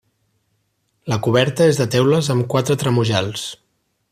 La 1.13 1.19
coberta 1.27 1.67
és 1.73 1.81
de 1.81 1.87
teules 1.97 2.31
amb 2.35 2.49
quatre 2.55 2.79
tremujals. 2.85 3.45